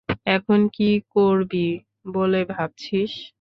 এখন 0.27 0.59
কী 0.73 0.89
করবি 1.15 1.67
বলে 2.13 2.41
ভাবছিস? 2.45 3.11